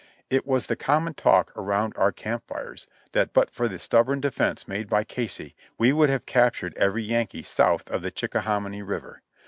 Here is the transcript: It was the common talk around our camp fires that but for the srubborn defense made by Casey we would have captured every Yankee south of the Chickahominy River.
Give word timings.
It 0.31 0.47
was 0.47 0.65
the 0.65 0.75
common 0.75 1.13
talk 1.13 1.55
around 1.55 1.93
our 1.95 2.11
camp 2.11 2.47
fires 2.47 2.87
that 3.11 3.33
but 3.33 3.51
for 3.51 3.67
the 3.67 3.77
srubborn 3.77 4.19
defense 4.19 4.67
made 4.67 4.89
by 4.89 5.03
Casey 5.03 5.53
we 5.77 5.93
would 5.93 6.09
have 6.09 6.25
captured 6.25 6.73
every 6.75 7.03
Yankee 7.03 7.43
south 7.43 7.87
of 7.91 8.01
the 8.01 8.09
Chickahominy 8.09 8.81
River. 8.81 9.21